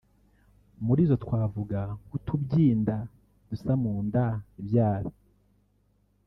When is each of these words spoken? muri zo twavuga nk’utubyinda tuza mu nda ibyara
muri 0.85 1.01
zo 1.09 1.15
twavuga 1.23 1.79
nk’utubyinda 2.05 2.95
tuza 3.45 3.73
mu 3.81 3.93
nda 4.05 4.25
ibyara 4.59 5.09